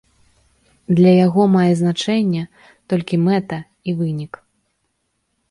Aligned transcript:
Для 0.99 1.11
яго 1.25 1.41
мае 1.55 1.65
значэнне 1.81 2.41
толькі 2.95 3.21
мэта 3.27 3.57
і 3.87 3.97
вынік. 4.01 4.33